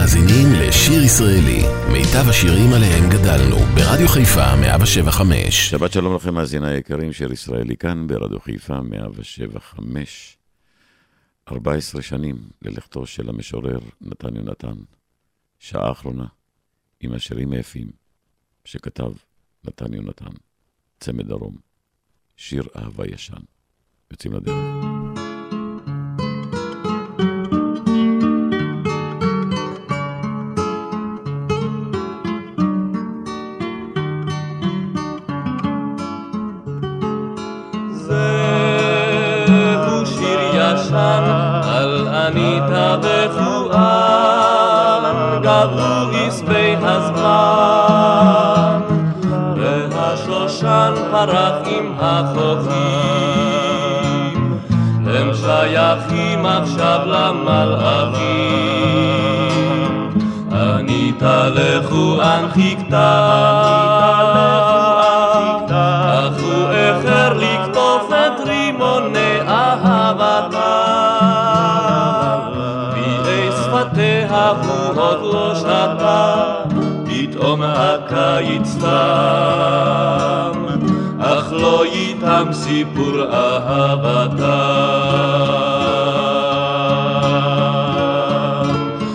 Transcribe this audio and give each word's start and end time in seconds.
מאזינים 0.00 0.46
לשיר 0.52 1.02
ישראלי, 1.02 1.60
מיטב 1.92 2.28
השירים 2.28 2.72
עליהם 2.72 3.10
גדלנו, 3.10 3.56
ברדיו 3.56 4.08
חיפה 4.08 4.56
175. 4.56 5.70
שבת 5.70 5.92
שלום 5.92 6.14
לכם, 6.16 6.34
מאזיני 6.34 6.68
היקרים, 6.70 7.12
שיר 7.12 7.32
ישראלי 7.32 7.76
כאן, 7.76 8.06
ברדיו 8.06 8.40
חיפה 8.40 8.80
175. 8.80 10.38
14 11.48 12.02
שנים 12.02 12.36
ללכתו 12.62 13.06
של 13.06 13.28
המשורר 13.28 13.78
נתן 14.00 14.36
יונתן. 14.36 14.76
שעה 15.58 15.92
אחרונה, 15.92 16.26
עם 17.00 17.12
השירים 17.12 17.52
היפים 17.52 17.90
שכתב 18.64 19.12
נתן 19.64 19.94
יונתן, 19.94 20.32
צמד 21.00 21.28
דרום, 21.28 21.56
שיר 22.36 22.62
אהבה 22.76 23.04
ישן. 23.06 23.42
יוצאים 24.10 24.32
לדרך. 24.32 25.09
גבו 45.60 46.18
עשבי 46.26 46.76
הזמן 46.82 48.80
והשושן 49.56 50.94
פרח 51.10 51.54
עם 51.66 51.94
החופים 51.98 53.40
הם 55.06 55.30
שייכים 55.34 56.46
עכשיו 56.46 57.00
למלאכים. 57.06 58.20
אניטה 60.52 61.48
לפואן 61.48 62.48
חיכתה 62.52 63.89
פתאום 77.30 77.62
הקיץ 77.62 78.76
תם, 78.80 78.86
אך 81.20 81.52
לא 81.52 81.84
איתם 81.84 82.48
סיפור 82.52 83.22
אהבתם. 83.32 84.40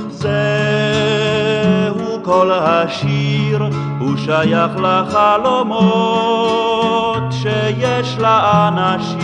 זהו 0.10 0.34
כל 2.24 2.52
השיר, 2.52 3.64
הוא 4.00 4.18
שייך 4.18 4.72
לחלומות 4.78 6.14
שיש 7.32 8.18
לאנשים 8.20 9.16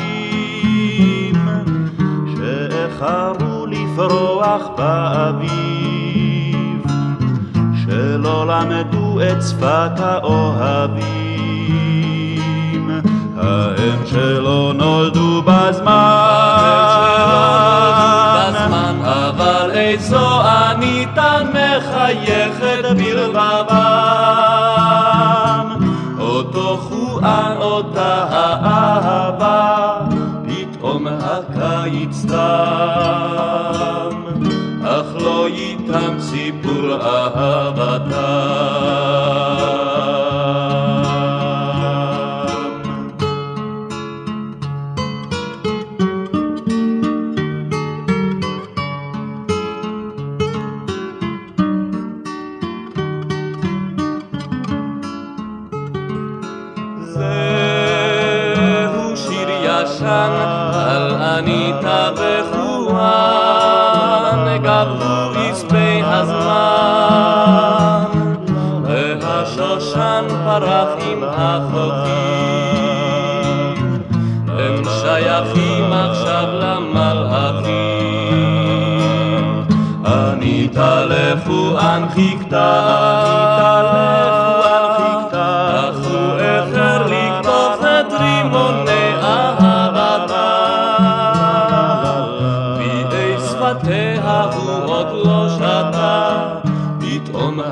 שאיחרו 2.35 3.65
לפרוח 3.65 4.61
שלא 4.77 5.70
למדו 8.51 9.19
את 9.21 9.43
שפת 9.49 9.99
האוהבים, 9.99 11.11
ההם 13.37 14.05
שלא 14.05 14.73
נולדו 14.75 15.41
בזמן, 15.41 15.91
אבל 19.03 19.71
איזו 19.73 20.41
עניתן 20.41 21.47
מחייכת 21.49 22.85
בלבבם, 22.97 23.71
אותו 26.19 26.77
חואן, 26.77 27.55
אותה 27.57 28.25
האהבה, 28.29 29.93
פתאום 30.47 31.07
הקיץ 31.07 32.25
תם, 32.27 34.11
אך 34.83 35.05
לא 35.21 35.47
איתם 35.47 36.19
סיפור. 36.19 36.71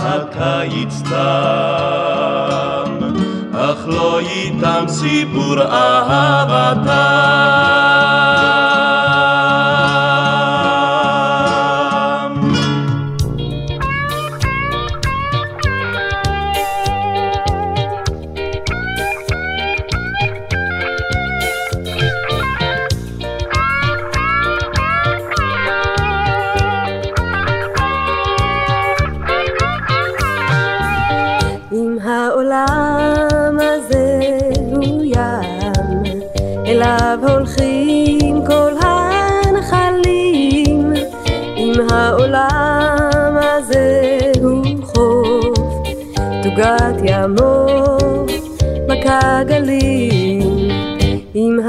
הקיץ 0.01 1.01
תם 1.01 2.91
אך 3.53 3.87
לא 3.87 4.19
איתם 4.19 4.85
סיפור 4.87 5.61
אהבתם 5.61 6.99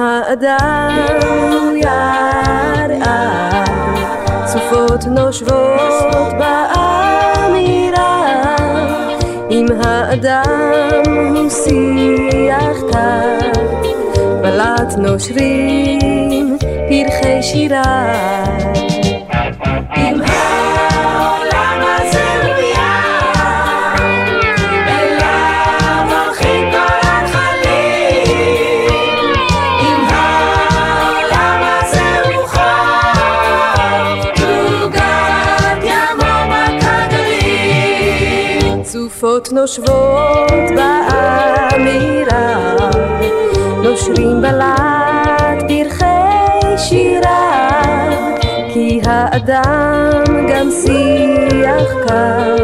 האדם 0.01 0.97
הוא 1.23 1.77
ירער, 1.77 2.91
סופות 4.47 5.05
נושבות 5.07 6.33
באמירה. 6.39 6.97
אם 9.51 9.67
האדם 9.85 11.05
הוא 11.37 11.51
שיח 11.51 12.77
קר, 12.93 13.39
בלט 14.43 14.95
נושרים 14.99 16.59
פרחי 16.61 17.43
שירה. 17.43 18.90
נושבות 39.61 40.71
באמירה, 40.77 42.57
נושרים 43.83 44.43
בלט 44.43 45.63
פרחי 45.69 46.79
שירה, 46.79 47.51
כי 48.75 49.01
האדם 49.05 50.23
גם 50.49 50.69
שיח 50.71 52.09
קר. 52.09 52.57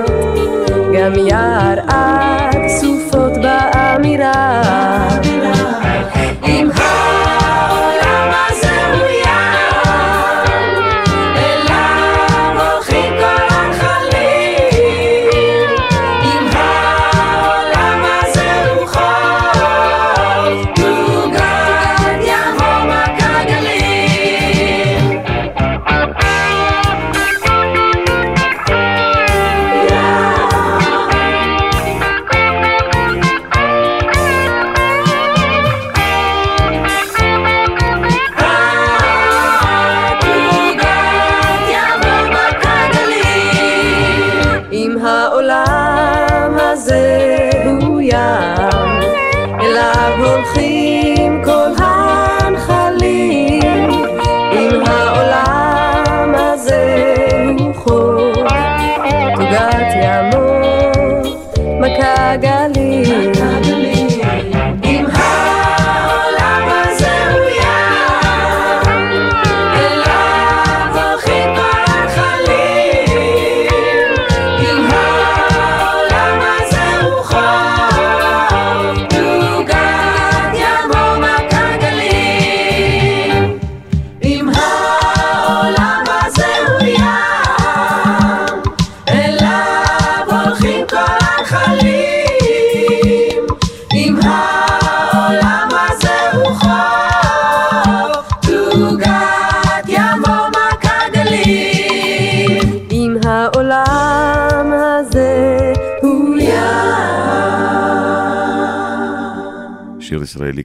גם 0.95 1.13
יער 1.27 1.79
עד 1.89 2.69
סופות 2.69 3.33
באמירה. 3.43 4.63
אם 6.45 6.71
העולם 6.75 7.46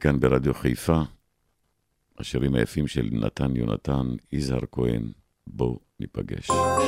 כאן 0.02 0.20
ברדיו 0.20 0.54
חיפה. 0.54 1.02
השירים 2.20 2.56
היפים 2.56 2.88
של 2.88 3.10
נתן 3.12 3.56
יונתן, 3.56 4.08
יזהר 4.32 4.60
כהן, 4.72 5.12
בוא 5.48 5.80
ניפגש. 6.00 6.48
בוא 6.48 6.82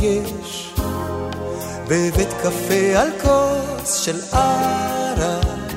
ניפגש 0.00 0.74
בבית 1.88 2.28
קפה 2.42 2.96
על 2.96 3.08
כוס 3.22 3.94
של 3.94 4.20
ערק 4.32 5.72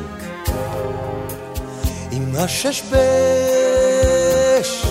עם 2.12 2.36
השש 2.38 2.81
בש 2.81 4.86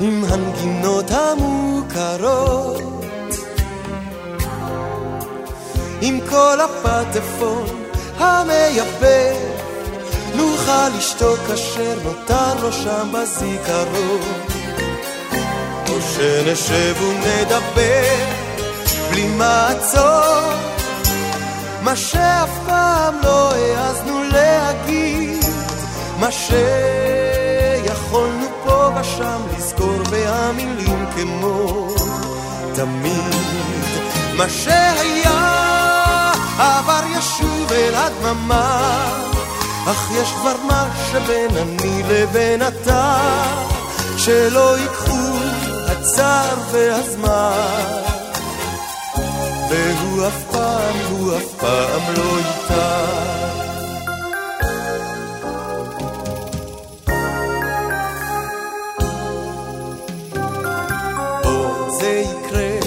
עם 0.00 0.24
הנגינות 0.28 1.10
המוכרות 1.10 2.82
עם 6.00 6.20
כל 6.30 6.58
הפטפון 6.60 7.66
המייבא. 8.16 9.32
נוכל 10.34 10.88
לשתוק 10.98 11.40
אשר 11.54 11.98
נותר 12.04 12.54
לו 12.62 12.72
שם 12.72 13.12
בזיכרון 13.12 14.51
שנשב 16.14 16.94
ונדבר 17.02 18.24
בלי 19.10 19.26
מעצור. 19.26 20.52
מה 21.82 21.96
שאף 21.96 22.50
פעם 22.66 23.14
לא 23.22 23.52
העזנו 23.54 24.22
להגיד 24.32 25.44
מה 26.18 26.32
שיכולנו 26.32 28.46
פה 28.64 28.90
ושם 29.00 29.40
לזכור 29.56 30.02
בהמילים 30.10 31.06
כמו 31.16 31.88
תמיד. 32.74 33.34
מה 34.36 34.48
שהיה 34.48 36.32
עבר 36.58 37.02
ישוב 37.18 37.72
אל 37.72 37.94
הדממה 37.94 39.08
אך 39.86 40.10
יש 40.14 40.32
דבר 40.40 40.56
מה 40.68 40.88
שבין 41.10 41.56
אני 41.56 42.02
לבין 42.02 42.62
אתה 42.62 43.18
שלא 44.16 44.78
ייקחו 44.78 45.31
הצער 46.02 46.58
והזמן. 46.72 47.86
והוא 49.70 50.26
אף 50.26 50.44
פעם, 50.52 50.96
הוא 51.10 51.36
אף 51.36 51.54
פעם 51.60 52.14
לא 52.16 52.38
איתה 52.38 53.04
או 61.44 61.90
זה 62.00 62.22
יקרה 62.26 62.78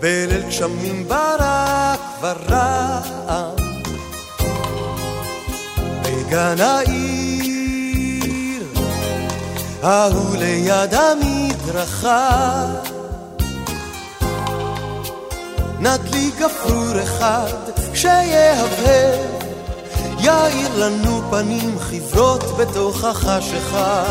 בליל 0.00 0.42
גשמים 0.48 1.08
ברק 1.08 2.00
ורעם. 2.20 3.56
בגן 6.02 6.60
העיר 6.60 7.50
ההוא 9.82 10.36
ליד 10.36 10.94
המדרכה 11.60 12.66
נדליק 15.80 16.34
גפרור 16.38 17.02
אחד 17.02 17.52
שיהבהב 17.94 19.20
יאיר 20.18 20.68
לנו 20.76 21.22
פנים 21.30 21.78
חברות 21.78 22.44
בתוך 22.58 23.04
החשיכה. 23.04 24.04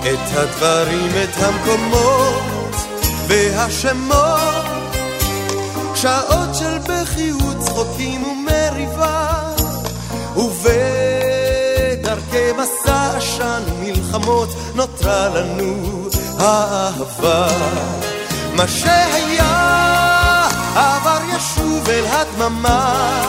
את 0.00 0.36
הדברים, 0.36 1.10
את 1.24 1.42
המקומות 1.42 2.74
והשמות 3.26 4.64
שעות 5.94 6.54
של 6.54 6.78
בכיות, 6.78 7.58
צחוקים 7.58 8.24
ומריבה 8.24 9.42
ובדרכי 12.34 12.52
מסע 12.62 13.16
עשן 13.16 13.62
ומלחמות 13.68 14.48
נותרה 14.74 15.28
לנו 15.28 16.08
האהבה. 16.38 17.46
מה 18.56 18.68
שהיה 18.68 20.48
עבר 20.74 21.18
ישוב 21.36 21.88
אל 21.88 22.04
הדממה 22.06 23.22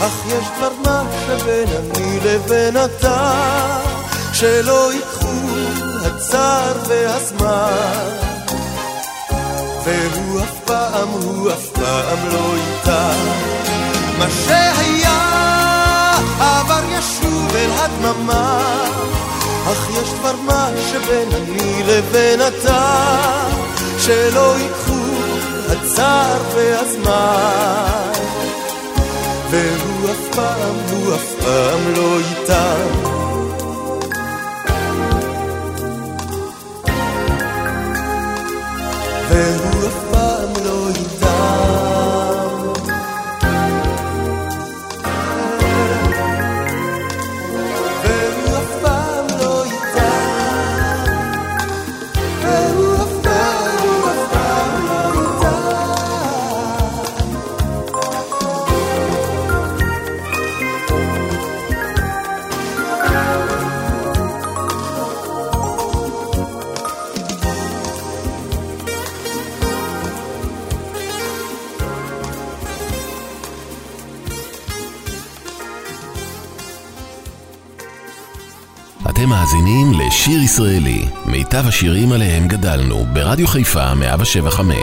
אך 0.00 0.26
יש 0.26 0.46
דבר 0.56 0.72
מה 0.84 1.02
שבין 1.26 1.68
אני 1.68 2.20
לבין 2.24 2.76
אתה 2.84 3.78
שלא 4.32 4.92
ייקחו 4.92 5.48
הצער 6.04 6.76
והזמן. 6.88 8.08
והוא 9.84 10.40
אף 10.40 10.60
פעם, 10.64 11.08
הוא 11.08 11.50
אף 11.50 11.66
פעם 11.72 12.28
לא 12.32 12.54
איתה 12.54 13.12
מה 14.18 14.26
שהיה 14.46 15.32
עבר 16.40 16.82
ישוב 16.98 17.31
אל 17.54 17.70
הדממה, 17.72 18.74
אך 19.72 19.88
יש 19.90 20.12
דבר 20.18 20.36
מה 20.46 20.68
שבין 20.90 21.28
אני 21.32 21.82
לבין 21.86 22.40
אתה, 22.40 23.12
שלא 23.98 24.54
ייקחו 24.58 25.02
הצער 25.68 26.40
והזמן. 26.54 28.12
והוא 29.50 30.10
אף 30.10 30.36
פעם, 30.36 30.76
הוא 30.90 31.14
אף 31.14 31.44
פעם 31.44 31.94
לא 31.96 32.18
איתם. 32.18 33.12
והוא 39.28 39.81
מיטב 81.52 81.68
השירים 81.68 82.12
עליהם 82.12 82.48
גדלנו, 82.48 83.06
ברדיו 83.12 83.46
חיפה 83.46 83.94
175. 83.94 84.76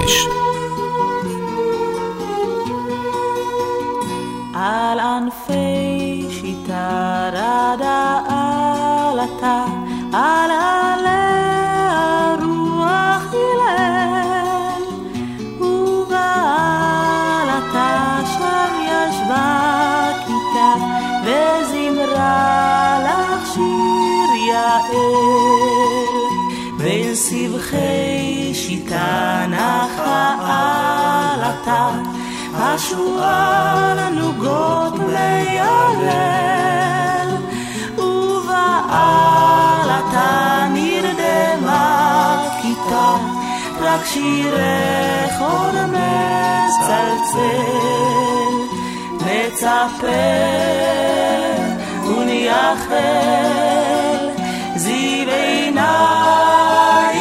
על 4.53 4.99
ענפי 4.99 6.27
שיטה 6.29 7.29
רדה 7.29 8.19
עלתה, 8.27 9.63
על 10.13 10.51
עלי 10.51 11.09
הרוח 11.89 13.33
הלל, 13.33 14.83
ובעלתה 15.61 16.29
שם 18.37 18.73
ישבה 18.85 20.11
כיתה, 20.25 20.73
וזמרה 21.25 22.99
לך 23.03 23.53
שיר 23.53 24.29
יעל. 24.49 25.38
השועל 32.79 33.99
נוגות 34.09 34.93
לילל, 34.99 36.49
ובעלתה 37.97 39.07
נרדמה 40.73 42.43
כיתה, 42.61 43.15
רק 43.81 44.05
שירך 44.05 45.39
עוד 45.39 45.75
מצלצל. 45.85 47.39
נצפה 49.25 50.07
ונייחל, 52.07 52.99
זיו 54.75 55.29
עינייך 55.29 57.18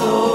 soul. 0.00 0.29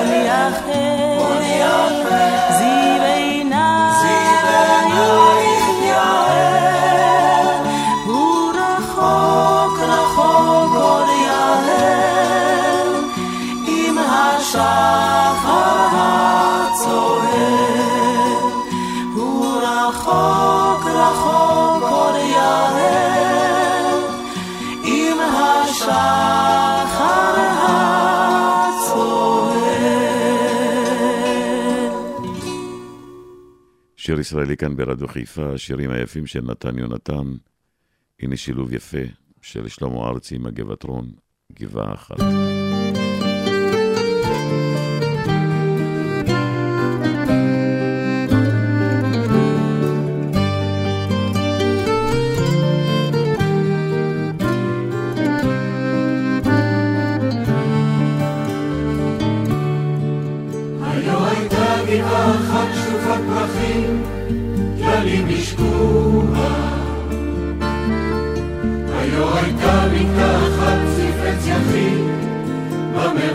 ונייחל, 0.00 1.14
זיו 2.50 3.02
עינייך 3.14 4.00
יעל, 5.82 7.48
הוא 8.06 8.52
רחוק 8.52 9.78
רחוק 9.80 10.72
עוד 10.74 11.08
יעל, 11.26 13.04
עם 13.66 13.98
השחר 13.98 15.03
ישראלי 34.24 34.56
כאן 34.56 34.76
ברדיו 34.76 35.08
חיפה, 35.08 35.52
השירים 35.54 35.90
היפים 35.90 36.26
של 36.26 36.40
נתן 36.40 36.78
יונתן. 36.78 37.34
הנה 38.20 38.36
שילוב 38.36 38.72
יפה 38.72 38.98
של 39.42 39.68
שלמה 39.68 40.08
ארצי 40.08 40.34
עם 40.34 40.46
הגבעת 40.46 40.82
רון, 40.82 41.12
גבעה 41.52 41.94
אחת. 41.94 42.16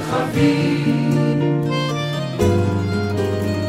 במרחבים. 0.09 1.61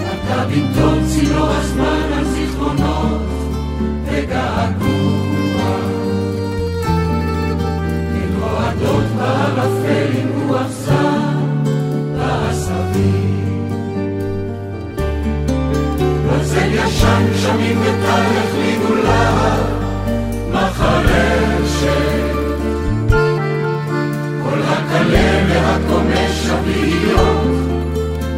אתה 0.05 0.45
במטות 0.45 0.99
צילו 1.09 1.47
הזמן 1.51 2.13
על 2.19 2.25
זיכרונות 2.25 3.23
וגעגוע. 4.05 5.61
הן 8.13 8.41
רועדות 8.41 9.05
בערפל 9.17 10.11
עם 10.23 10.49
רוח 10.49 10.67
זר 10.69 11.21
בעשבים. 12.17 13.71
ברזל 16.27 16.71
ישן 16.73 17.27
שמים 17.43 17.81
וטל 17.81 18.25
החלידו 18.39 18.95
לה 18.95 19.57
מחרשת. 20.53 22.30
הקלה 24.91 25.43
והקומש 25.49 26.47
הבהיות 26.47 27.47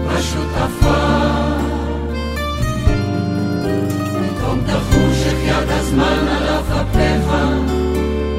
בשותפה. 0.06 0.94
פתאום 4.12 4.60
תחוש 4.66 5.26
את 5.28 5.36
יד 5.44 5.68
הזמן 5.68 6.28
על 6.28 6.48
אף 6.48 6.70
אפיך 6.70 7.34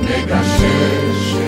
מגששת. 0.01 1.43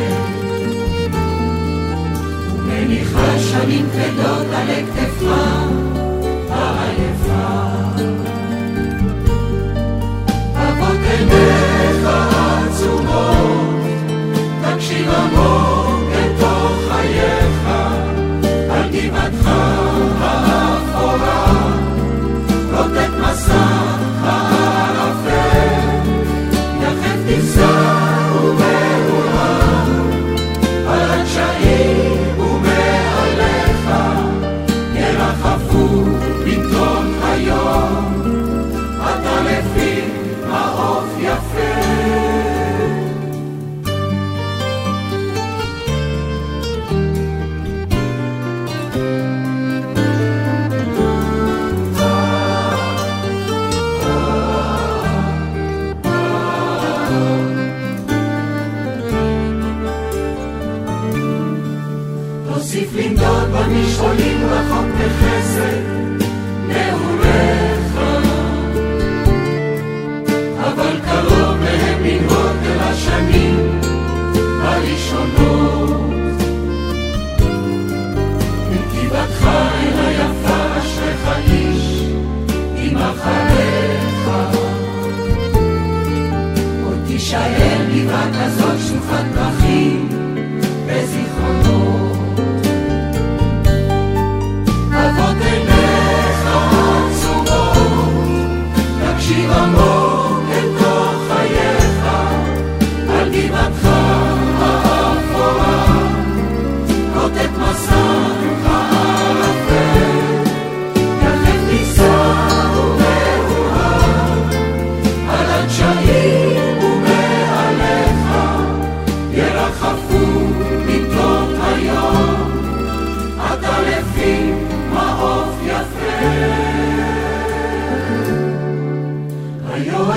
ומניחה 2.57 3.39
שנים 3.39 3.85
כבדות 3.93 4.47
על 4.53 4.67
כתפה 4.95 5.45
העייפה. 6.49 7.65
אבות 10.55 10.99
עיניך 11.11 11.54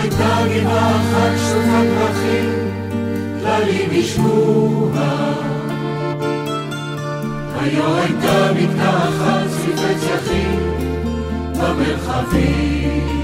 הייתה 0.08 0.60
גבעה 0.60 0.96
אחת 0.96 1.32
שטופת 1.36 1.86
דרכים, 1.98 2.50
כללים 3.40 3.88
ישבו 3.92 4.90
בה. 4.94 5.32
היו 7.60 7.96
הייתה 7.96 8.52
בקתה 8.52 8.90
אחת 8.90 9.48
סביבי 9.48 9.94
צייחים 10.00 10.60
במרחבים. 11.52 13.17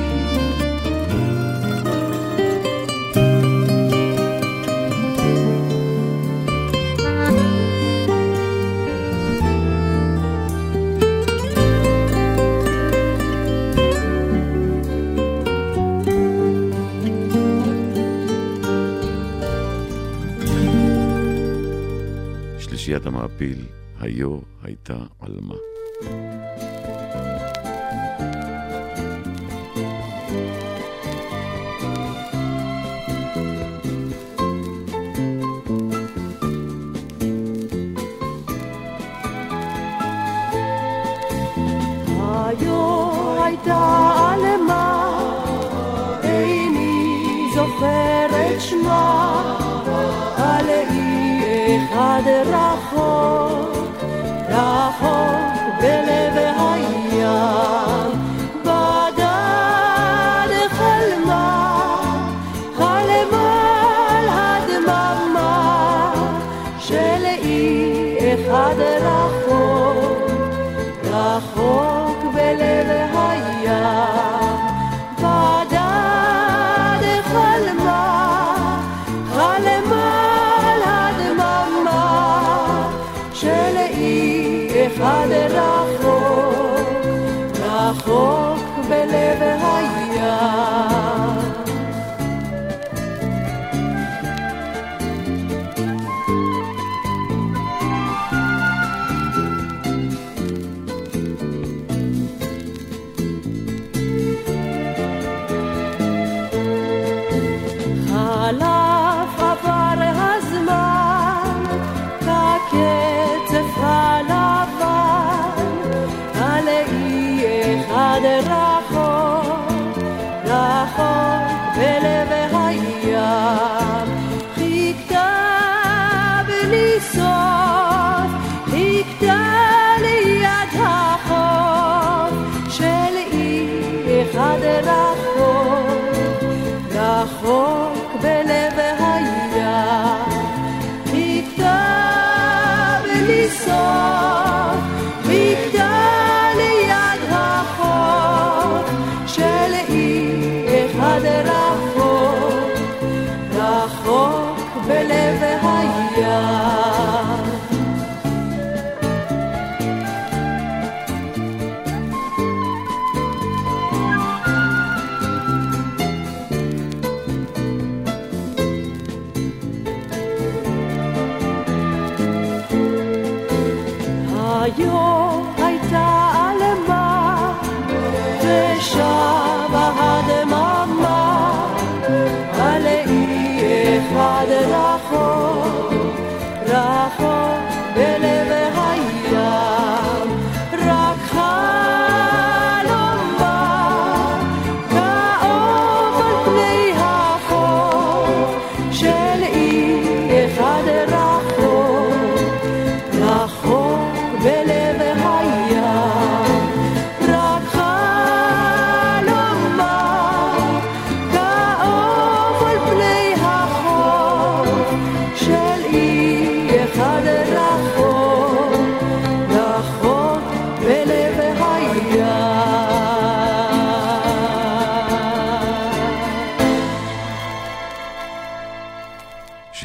המעפיל, 23.06 23.64
היו 24.00 24.38
הייתה 24.62 24.96
עלמה. 25.20 25.73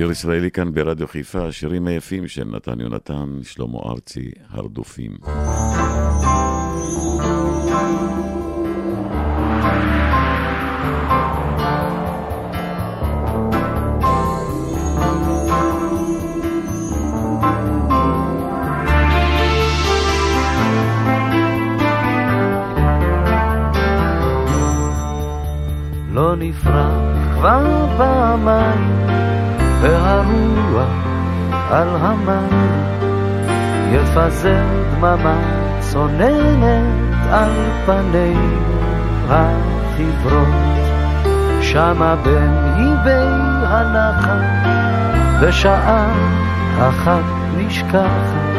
שיר 0.10 0.14
ישראלי 0.14 0.52
כאן 0.52 0.74
ברדיו 0.74 1.08
חיפה, 1.08 1.46
השירים 1.48 1.88
היפים 1.88 2.28
של 2.28 2.44
נתן 2.44 2.80
יונתן, 2.80 3.40
שלמה 3.44 3.80
ארצי, 3.86 4.32
הרדופים. 4.50 5.18
לא 26.14 26.36
נפרח 26.36 26.94
כבר 27.36 27.88
פעמיים 27.98 29.29
והרוח 29.82 30.90
על 31.72 31.88
המים 32.02 33.00
יפזר 33.92 34.64
דממה 34.92 35.40
צוננת 35.80 36.84
על 37.32 37.52
פנינו 37.86 38.80
החיוורות 39.30 40.80
שמה 41.62 42.16
בין 42.16 42.54
היבי 42.76 43.30
הנחל 43.64 44.40
בשעה 45.42 46.08
אחת 46.80 47.24
נשכחת 47.58 48.50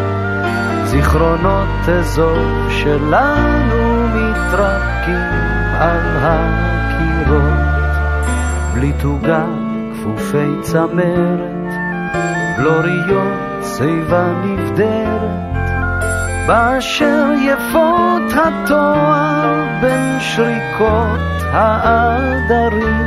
זיכרונות 0.85 1.89
אזור 1.99 2.69
שלנו 2.69 4.09
מתרקים 4.15 5.41
על 5.79 6.01
הקירות. 6.23 7.71
בלי 8.75 8.93
תוגה 8.93 9.45
כפופי 10.17 10.63
צמרת, 10.63 11.41
בלוריות 12.59 13.65
שיבה 13.77 14.33
נבדרת, 14.45 15.57
באשר 16.47 17.27
יפות 17.43 18.33
התואר 18.33 19.65
בין 19.81 20.21
שריקות 20.21 21.43
העדרים, 21.53 23.07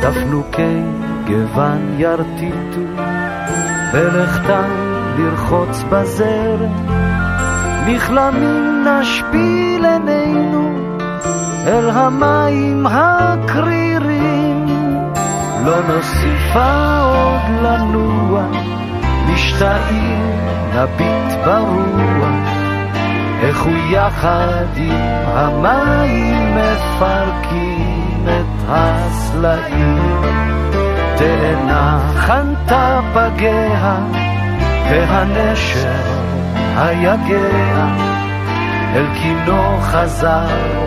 דפנוקי 0.00 0.82
גוון 1.26 1.94
ירטיטו, 1.98 3.02
בלכתם 3.92 4.70
לרחוץ 5.18 5.82
בזרם, 5.90 6.86
נכלמים 7.86 8.84
נשפיל 8.84 9.84
עינינו 9.84 10.78
אל 11.66 11.90
המים 11.90 12.86
הקרירים. 12.86 13.87
לא 15.68 15.94
נוסיפה 15.94 17.00
עוד 17.02 17.62
לנוע, 17.62 18.42
משתאים 19.32 20.30
נביט 20.74 21.32
ברוח, 21.44 22.48
איך 23.42 23.62
הוא 23.62 23.72
יחד 23.90 24.66
עם 24.76 25.00
המים 25.26 26.56
מפרקים 26.56 28.24
את 28.24 28.64
הסלעים. 28.68 30.22
תאנה 31.16 31.98
חנתה 32.16 33.00
פגיה, 33.14 33.96
והנשר 34.90 36.02
היגע, 36.76 37.86
אל 38.94 39.06
קינו 39.14 39.78
חזר 39.80 40.46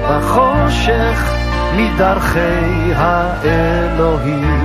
בחושך, 0.09 1.40
מדרכי 1.77 2.93
האלוהים. 2.95 4.61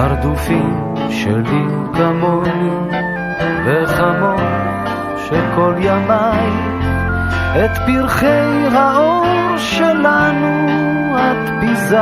הרדופים 0.00 0.94
שלי 1.10 1.64
כמוני, 1.94 2.70
וכמוך 3.64 4.40
שכל 5.26 5.74
ימיי, 5.78 6.50
את 7.64 7.78
פרחי 7.86 8.66
האור 8.72 9.56
שלנו 9.56 10.66
את 11.16 11.50
ביזה 11.60 11.98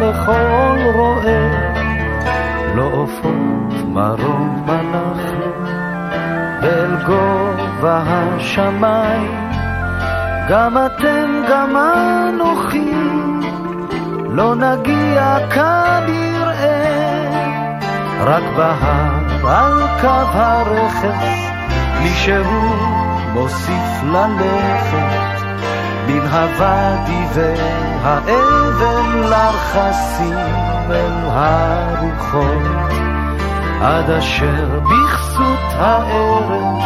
לכל 0.00 0.78
רועה. 0.94 1.76
לא 2.74 2.90
עופות 2.92 3.88
מרום 3.88 4.66
אנחנו, 4.68 5.52
ואל 6.62 6.96
גובה 7.06 8.02
השמיים. 8.06 9.55
גם 10.48 10.76
אתם, 10.86 11.42
גם 11.48 11.76
אנוכי, 11.76 12.92
לא 14.28 14.54
נגיע 14.54 15.36
כנראה, 15.50 16.86
רק 18.20 18.42
בהר 18.56 19.48
על 19.48 19.82
קו 20.00 20.28
הרכס, 20.32 21.50
מישהו 22.02 22.44
מוסיף 23.32 24.02
ללכת, 24.02 25.42
מן 26.06 26.26
הוואדי 26.26 27.24
והאבן 27.34 29.18
לרחסים 29.18 30.38
אל 30.90 31.12
הרוחות, 31.24 32.92
עד 33.82 34.10
אשר 34.10 34.80
בכסות 34.80 35.60
הערב 35.78 36.82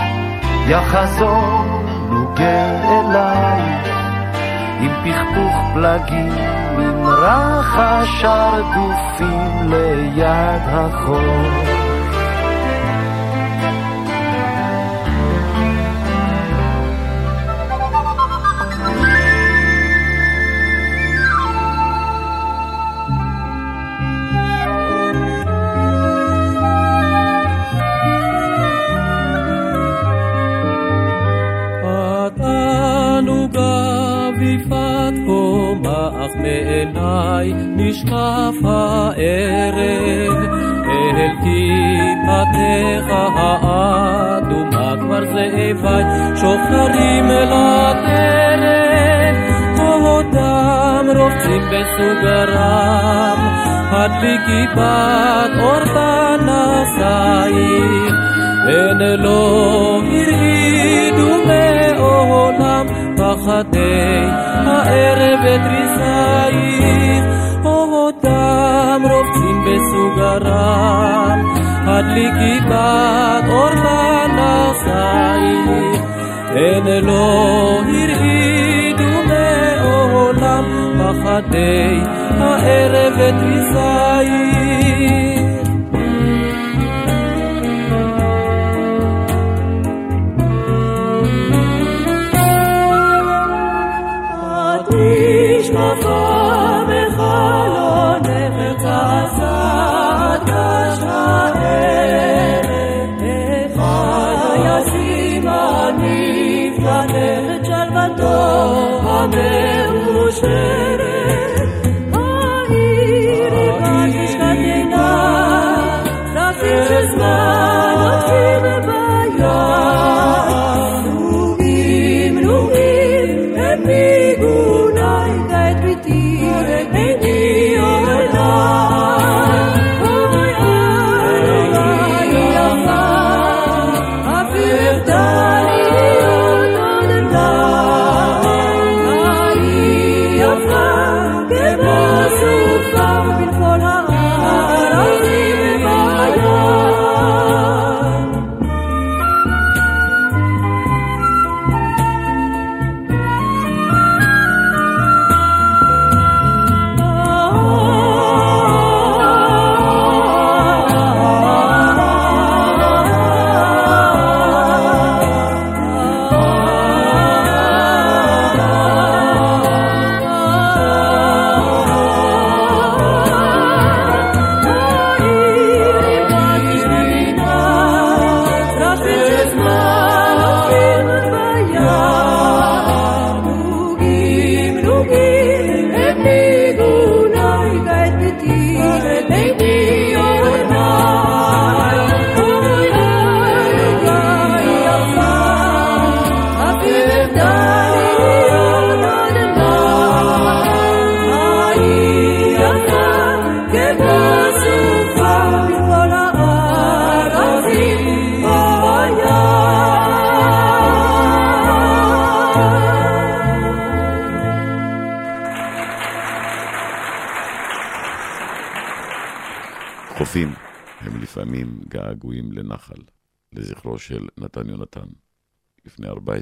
יחזור 0.68 1.69
נוגה 2.10 2.82
אלייך, 2.82 3.88
עם 4.80 4.92
פכפוך 5.04 5.54
פלגים, 5.74 6.32
עם 6.78 7.06
רחש 7.06 8.24
הרדופים 8.24 9.70
ליד 9.70 10.62
החור. 10.66 11.79
מעיניי 36.36 37.52
נשקף 37.56 38.64
הערב, 38.64 40.36
אל 40.84 41.28
טיפתך 41.42 43.08
האדומה 43.62 44.94
כבר 45.00 45.24
זאביי 45.24 46.04
שוחרים 46.36 47.30
הטרם, 47.52 49.34
עודם 49.78 51.06
רובצים 51.16 51.62
בסוגרם, 51.62 53.38
הדליקי 53.90 54.66
בת 54.76 55.52
אור 55.60 55.84
פנסייך, 55.84 57.30
הן 58.68 59.00
לא 59.18 60.00
הרעידו 60.12 61.30
מעולם 61.46 61.89
פחדי 63.40 64.26
הערב 64.66 65.40
ותריסייך, 65.44 67.24
אותם 67.64 69.02
רובצים 69.10 69.64
בסוגרם, 69.64 71.38
הדליקי 71.86 72.60
בת 72.68 73.44
אור 73.48 73.70
פנסייך, 74.30 75.68
הן 76.50 76.86
לא 77.06 77.80
הרעידו 77.80 79.12
מעולם 79.28 80.64
פחדי 80.98 82.00
הערב 82.38 83.12
ותריסייך. 83.18 84.59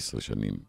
17 0.01 0.21
שנים. 0.21 0.68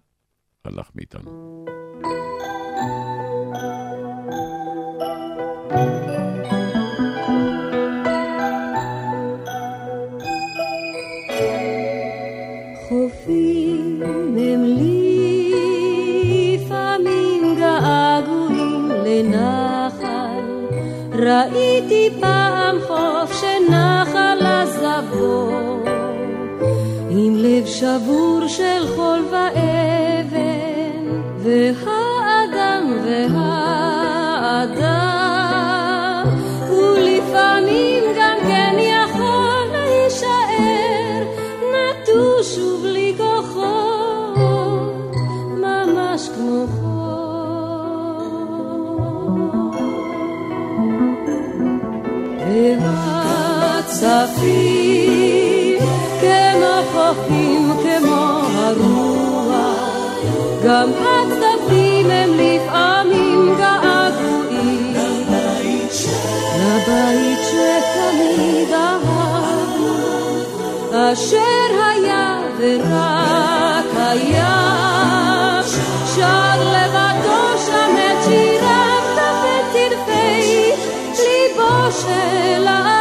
סיפור 28.39 28.47
של 28.47 28.87
חול 28.95 29.25
ואבן, 29.31 31.05
והאדם 31.37 32.83
והאדם, 33.05 33.47
ולפעמים 36.69 38.03
גם 38.17 38.37
כן 38.47 38.75
יכול 38.79 39.65
להישאר 39.71 41.23
נטוש 41.73 42.57
ובלי 42.57 43.13
כוחו, 43.17 44.35
ממש 45.57 46.29
כמו 46.35 46.65
חול. 46.67 46.89
והצפים 52.81 54.58
גם 60.79 60.89
הצדדים 60.91 62.11
הם 62.11 62.29
לפעמים 62.33 63.55
געגועים. 63.57 64.93
לבית 66.59 67.39
שתמיד 67.49 68.73
אהבנו 68.73 69.95
אשר 70.91 71.71
היה 71.95 72.41
ורק 72.57 73.91
היה. 73.95 75.61
שר 76.15 76.59
לבדו 76.73 77.57
שם 77.65 77.95
את 77.97 78.23
שיריו 78.23 79.01
תפת 79.15 79.73
טרפי 79.73 80.71
ליבו 81.17 81.91
של 81.91 82.67
האדם 82.67 82.98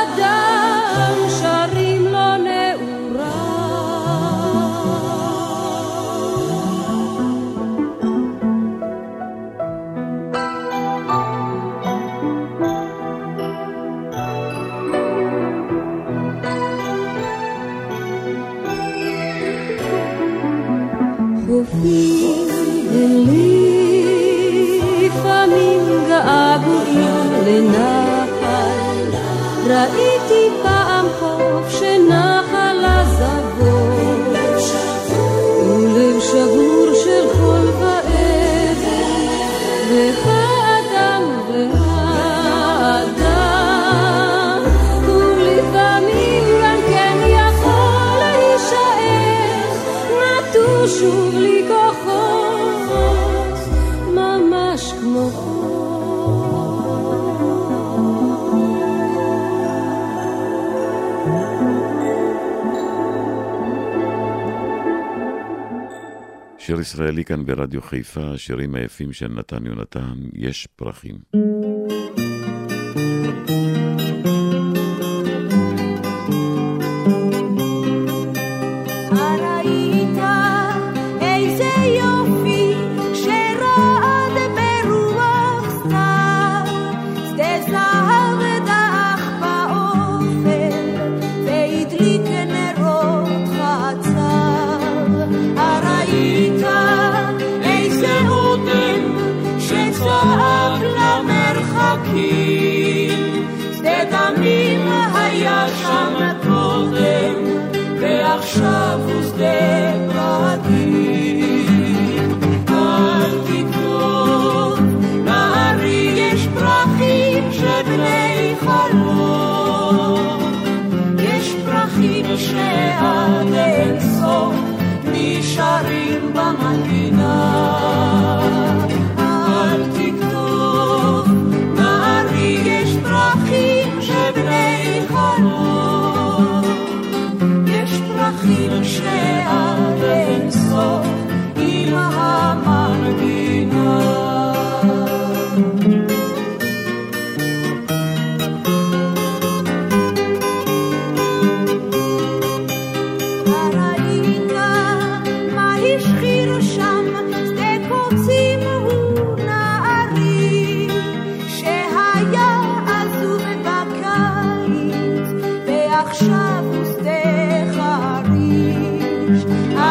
שיר 66.68 66.80
ישראלי 66.80 67.24
כאן 67.24 67.46
ברדיו 67.46 67.82
חיפה, 67.82 68.20
השירים 68.20 68.74
היפים 68.74 69.12
של 69.12 69.28
נתן 69.28 69.66
יונתן, 69.66 70.14
יש 70.34 70.68
פרחים. 70.76 71.18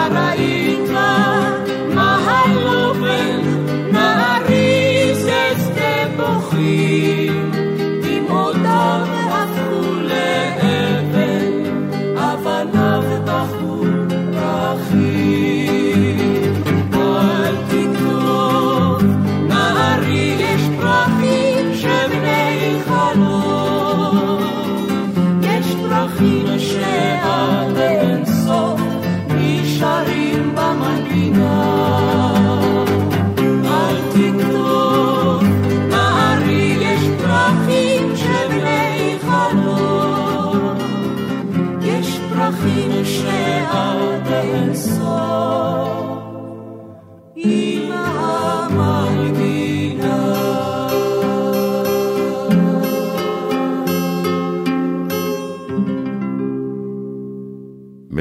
Paraíba. 0.09 0.66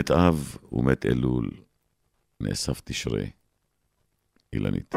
מת 0.07 0.11
אב 0.11 0.57
ומת 0.73 1.07
אלול, 1.07 1.51
נאסף 2.41 2.81
תשרי. 2.85 3.31
אילנית. 4.53 4.95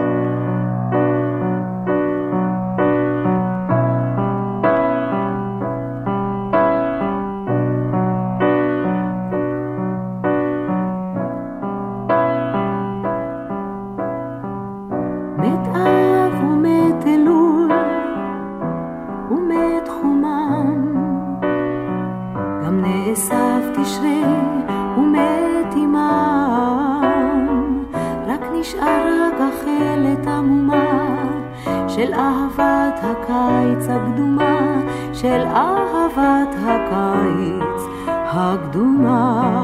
אהבת 32.20 33.00
הקיץ 33.04 33.88
הקדומה 33.90 34.82
של 35.14 35.44
אהבת 35.48 36.56
הקיץ 36.66 37.82
הקדומה 38.08 39.59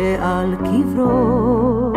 שעל 0.00 0.54
קברו. 0.56 1.92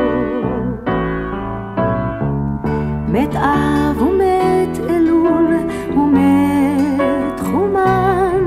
מת 3.08 3.36
אב 3.36 4.02
ומת 4.02 4.80
אלול 4.90 5.56
ומת 5.98 7.40
חומן 7.40 8.44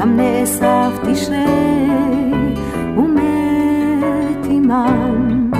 גם 0.00 0.16
נאסף 0.16 0.98
תשרי 1.02 1.44
ומת 2.96 4.46
עמם 4.50 5.50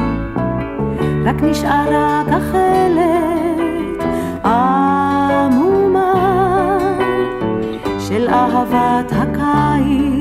רק 1.25 1.43
נשארה 1.43 2.23
גחלת 2.27 4.05
עמומה 4.45 6.15
של 7.99 8.29
אהבת 8.29 9.13
הקיץ 9.13 10.18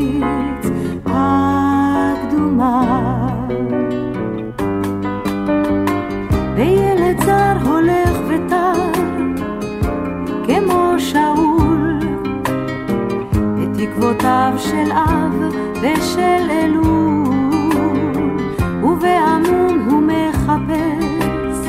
תקוותיו 14.18 14.54
של 14.58 14.92
אב 14.92 15.56
ושל 15.82 16.50
אלול 16.52 18.38
ובעמום 18.84 19.88
הוא 19.90 20.02
מחפש 20.02 21.68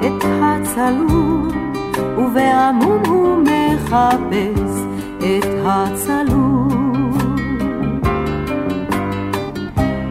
את 0.00 0.24
הצלול 0.42 1.48
ובעמום 2.18 3.02
הוא 3.08 3.42
מחפש 3.42 4.82
את 5.18 5.48
הצלול. 5.64 6.68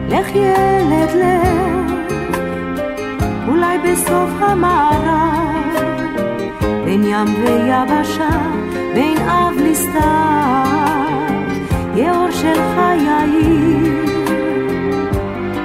לך 0.08 0.34
ילד 0.34 1.10
לך 1.14 1.92
אולי 3.48 3.78
בסוף 3.78 4.30
המערב, 4.40 5.74
בין 6.84 7.04
ים 7.04 7.34
ויבשה, 7.40 8.38
בין 8.94 9.18
אב 9.18 9.54
לסתיו, 9.56 10.23
שלך 12.44 12.80
יאיר, 13.06 14.06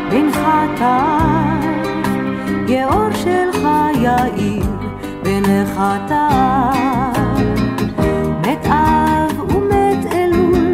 בין 0.10 0.32
חטאת, 0.32 1.98
יאור 2.68 3.12
שלך 3.14 3.68
יאיר, 4.02 4.66
בין 5.24 5.44
חטאת. 5.66 7.20
מת 8.42 8.66
אב 8.66 9.54
ומת 9.56 10.14
אלול 10.14 10.74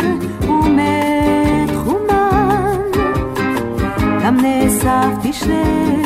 ומת 0.49 1.71
חומן, 1.83 2.81
גם 4.23 4.37
נאסף 4.41 5.11
תשרי 5.23 6.04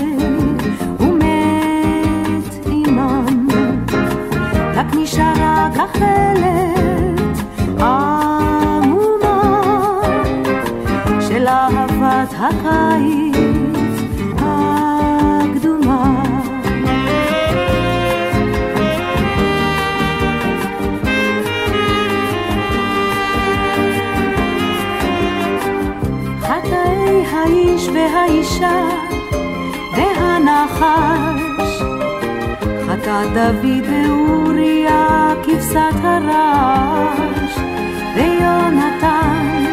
דוד 33.34 33.66
ואוריה 33.90 35.34
כבשת 35.44 36.04
הרש 36.04 37.60
ויונתן 38.16 39.66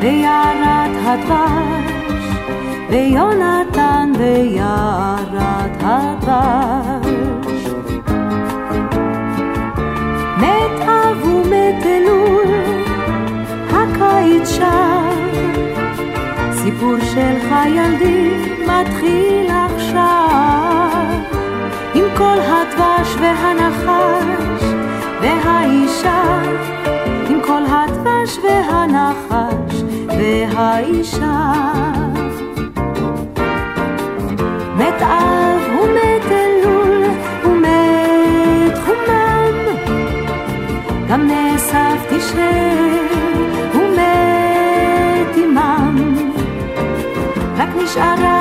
ויערת 0.00 0.90
הדבש 1.04 2.24
ויונתן 2.90 4.12
ויערת 4.18 5.82
הדבש. 5.82 7.64
מת 10.38 10.82
אב 10.82 11.26
ומת 11.26 11.86
אלול 11.86 12.54
הקיץ 13.70 14.48
שר. 14.48 15.02
סיפור 16.52 16.96
שלך 17.00 17.54
ילדי 17.66 18.30
מתחיל 18.66 19.50
עכשיו 19.50 20.61
כל 22.22 22.38
הדבש 22.40 23.16
והנחש 23.20 24.64
והאישה 25.22 26.22
עם 27.28 27.40
כל 27.46 27.62
הדבש 27.68 28.38
והנחש 28.44 29.82
והאישה. 30.08 31.52
מת 34.76 35.02
אב 35.02 35.60
ומת 35.80 36.32
אלול 36.32 37.04
ומת 37.44 38.78
חומם 38.86 39.56
גם 41.08 41.26
נאסף 41.26 42.06
תשרי 42.10 42.98
ומת 43.74 45.36
עמם. 45.36 46.30
רק 47.56 47.68
נשארה 47.76 48.31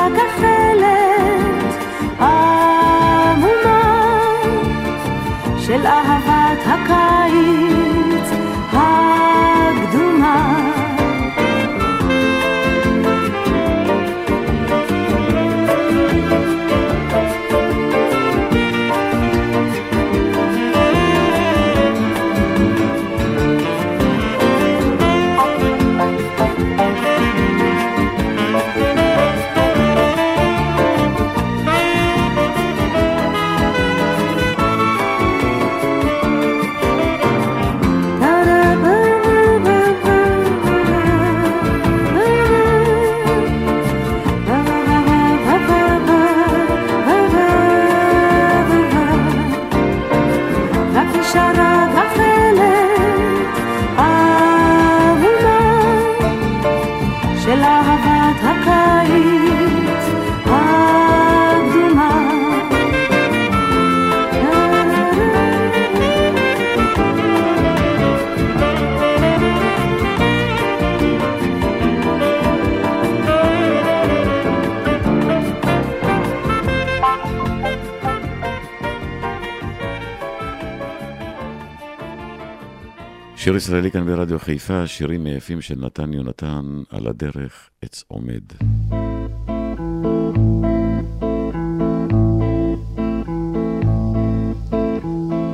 שיר 83.43 83.55
ישראלי 83.55 83.91
כאן 83.91 84.05
ברדיו 84.05 84.39
חיפה, 84.39 84.87
שירים 84.87 85.25
היפים 85.25 85.61
של 85.61 85.75
נתן 85.77 86.13
יונתן, 86.13 86.81
על 86.89 87.07
הדרך 87.07 87.69
עץ 87.81 88.03
עומד. 88.07 88.41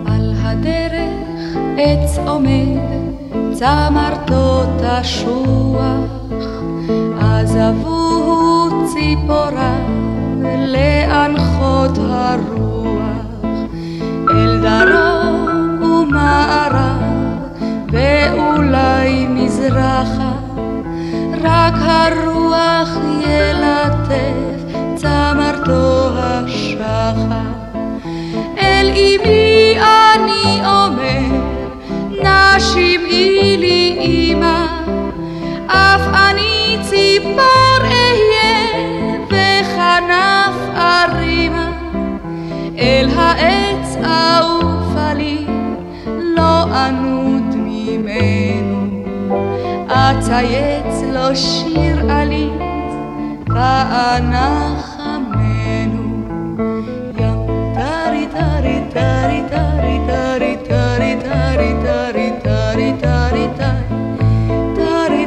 על 0.05 0.33
הדרך 0.35 1.57
עץ 1.77 2.17
עומד, 2.27 2.77
צמרתו 3.53 4.63
תשוח, 4.79 6.11
עזבוהו 7.19 8.69
ציפוריו 8.93 9.87
לאנחות 10.67 11.97
הרוח, 11.97 12.56
ואולי 19.67 19.77
מזרחה, 19.77 20.33
רק 21.43 21.73
הרוח 21.77 22.89
ילטף 23.21 24.75
צמרתו 24.95 26.09
השחר. 26.15 27.57
אל 28.57 28.89
אמי 28.91 29.77
אני 29.79 30.61
אומר, 30.65 31.41
נא 32.23 32.59
שמעי 32.59 33.57
לי 33.57 33.97
אמא, 33.99 34.65
אף 35.67 36.01
אני 36.13 36.77
ציפור 36.81 37.81
אהיה 37.81 38.67
וכנף 39.27 40.77
ארימה, 40.77 41.71
אל 42.77 43.09
העץ 43.15 43.97
אעופה 44.03 45.13
לי, 45.13 45.45
לא 46.07 46.63
אנוד 46.63 47.55
ממנו, 47.55 48.66
אצייץ 50.11 51.03
לו 51.13 51.35
שיר 51.35 52.11
עלית, 52.11 52.61
ואנחמנו. 53.49 54.87
ים 57.19 57.39
טרי 57.73 58.27
טרי 58.31 58.81
טרי 58.89 59.41
טרי 59.49 59.99
טרי 60.07 60.57
טרי 60.67 61.15
טרי 61.23 61.65
טרי 61.83 62.31
טרי 62.41 62.93
טרי 62.99 63.47
טרי 63.55 63.95
טרי 64.75 65.25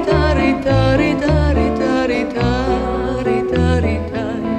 טרי 0.64 1.14
טרי 1.20 1.64
טרי 1.78 2.24
טרי 2.30 3.42
טרי 3.50 3.98
טרי 4.12 4.50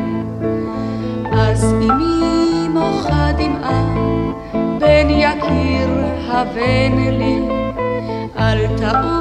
אז 1.32 1.74
אמי 1.74 2.68
מוחה 2.68 3.32
דמעה 3.38 3.84
בן 4.80 5.10
יקיר 5.10 5.90
הבן 6.28 6.96
לי 7.12 7.40
אל 8.38 8.68
תעוף 8.78 9.21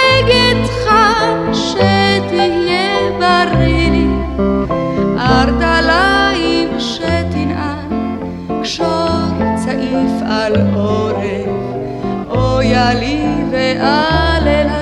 אליי 13.77 14.75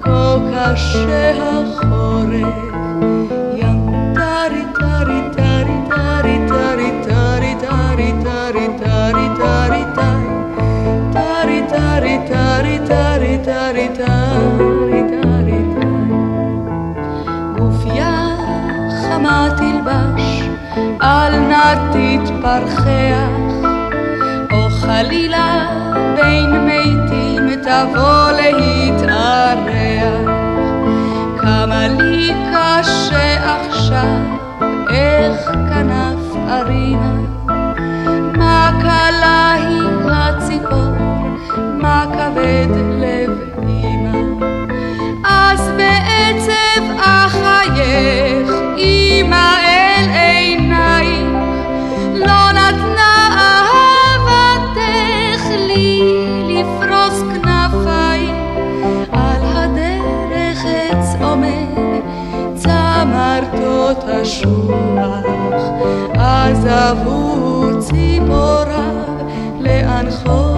כה 0.00 0.36
קשה 0.52 1.32
החורף 1.42 2.58
ים 3.56 4.14
טרי 4.14 4.64
טרי 4.74 5.20
טרי 5.36 5.78
טרי 5.88 6.38
טרי 6.48 6.90
טרי 7.04 7.70
טרי 7.78 8.08
טרי 8.24 8.68
טרי 8.78 9.84
טרי 9.94 10.32
טרי 11.14 11.68
טרי 11.72 12.18
טרי 12.28 12.78
טרי 12.88 13.38
טרי 13.44 13.88
טרי 13.94 15.02
טרי 15.08 15.62
גופיה 17.58 18.36
חמה 19.02 19.48
תלבש 19.56 20.42
אל 21.02 21.38
נא 21.38 21.74
תתפרחח 21.92 23.32
או 24.52 24.70
חלילה 24.70 25.68
בין 26.16 26.66
תבוא 27.72 28.30
להתארח. 28.32 30.30
כמה 31.38 31.88
לי 31.88 32.30
קשה 32.50 33.56
עכשיו 33.56 34.18
איך 34.90 35.46
כנף 35.46 36.36
ארינה 36.48 37.21
משוח, 64.32 65.62
עזבו 66.14 67.80
ציפוריו 67.80 69.16
לאנחות. 69.60 70.51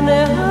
ne 0.00 0.45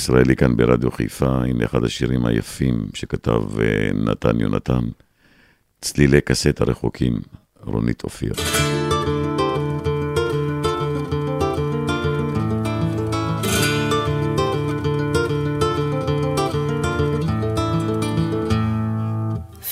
שיר 0.00 0.14
ישראלי 0.14 0.36
כאן 0.36 0.56
ברדיו 0.56 0.90
חיפה, 0.90 1.26
הנה 1.26 1.64
אחד 1.64 1.84
השירים 1.84 2.26
היפים 2.26 2.86
שכתב 2.94 3.60
אה, 3.60 3.90
נתן 3.94 4.40
יונתן, 4.40 4.84
צלילי 5.80 6.20
קסט 6.20 6.60
הרחוקים, 6.60 7.20
רונית 7.64 8.04
אופיר. 8.04 8.32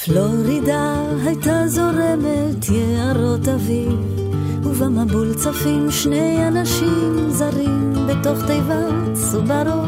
פלורידה 0.04 0.94
הייתה 1.24 1.68
זורמת 1.68 2.68
יערות 2.72 3.48
אביב, 3.48 4.27
ובמבול 4.80 5.34
צפים 5.34 5.90
שני 5.90 6.48
אנשים 6.48 7.30
זרים 7.30 7.92
בתוך 8.08 8.38
תיבת 8.46 9.14
סוברו, 9.14 9.82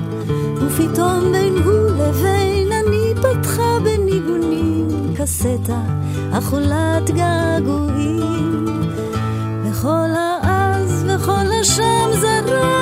ופתאום 0.60 1.32
בין 1.32 1.54
הוא 1.64 1.90
לבין 1.90 2.68
אני 2.72 3.14
פתחה 3.16 3.78
בניגונים 3.84 5.14
קסטה 5.16 5.82
אכולת 6.32 7.10
געגועים. 7.10 8.66
וכל 9.64 10.10
העז 10.16 11.04
וכל 11.08 11.46
השם 11.60 12.10
זרה 12.20 12.79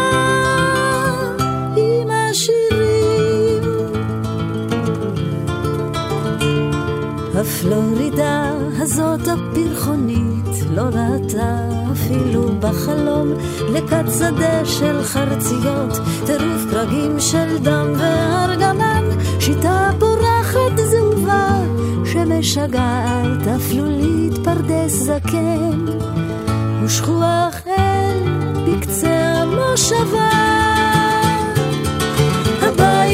הפלורידה 7.59 8.53
הזאת 8.79 9.21
הפרחונית 9.29 10.71
לא 10.71 10.83
ראתה 10.83 11.69
אפילו 11.93 12.49
בחלום 12.61 13.29
לכת 13.73 14.05
שדה 14.19 14.65
של 14.65 15.03
חרציות, 15.03 15.93
טירוף 16.27 16.63
קרגים 16.71 17.21
של 17.21 17.59
דם 17.59 17.87
וארגמן, 17.99 19.05
שיטה 19.41 19.91
פורחת 19.99 20.77
זהובה 20.91 21.61
שמשגעת 22.05 23.47
אפלולית 23.57 24.33
פרדס 24.45 24.93
זקן, 24.93 25.87
ושכוח 26.85 27.55
אל 27.67 28.23
בקצה 28.67 29.35
המושבה. 29.35 31.08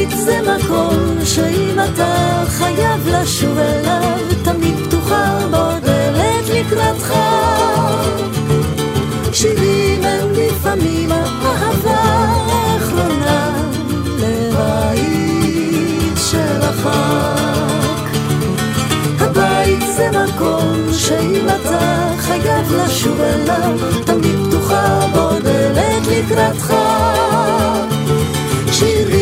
הבית 0.05 0.17
זה 0.17 0.39
מקום 0.41 1.25
שאם 1.25 1.79
אתה 1.79 2.43
חייב 2.47 3.07
לשוב 3.07 3.57
אליו, 3.57 4.19
תמיד 4.43 4.75
פתוחה 4.85 5.37
בו 5.51 5.79
דלת 5.81 6.49
לקראתך. 6.49 7.13
שירים 9.33 10.03
הם 10.03 10.27
לפעמים 10.31 11.11
האהבה 11.11 11.99
האחרונה 12.47 13.63
לבית 14.19 16.17
שרחק. 16.31 18.09
הבית 19.19 19.83
זה 19.97 20.09
מקום 20.11 20.93
שאם 20.93 21.45
אתה 21.45 22.11
חייב 22.17 22.73
לשוב 22.73 23.21
אליו, 23.21 23.77
תמיד 24.05 24.35
פתוחה 24.47 25.07
בו 25.13 25.29
דלת 25.43 26.07
לקראתך. 26.07 26.73
שירים 28.71 29.14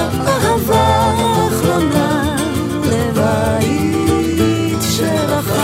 לפעמים 0.00 0.26
האהבה 0.26 0.84
האחרונה 1.18 2.36
לבית 2.84 4.78
שרחק. 4.82 5.60